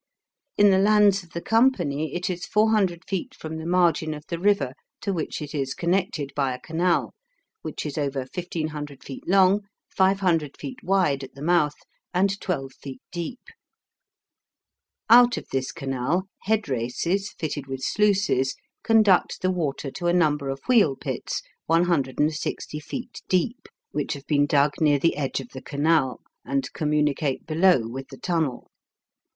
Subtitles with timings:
[0.57, 4.39] In the lands of the company it is 400 feet from the margin of the
[4.39, 7.13] river, to which it is connected by a canal,
[7.61, 9.61] which is over 1500 feet long,
[9.95, 11.75] 500 feet wide at the mouth,
[12.15, 13.41] and 12 feet deep.
[15.07, 20.49] Out of this canal, head races fitted with sluices conduct the water to a number
[20.49, 25.61] of wheel pits 160 feet deep, which have been dug near the edge of the
[25.61, 28.71] canal, and communicate below with the tunnel.